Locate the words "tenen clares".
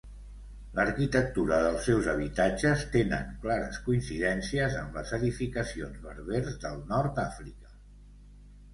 2.97-3.79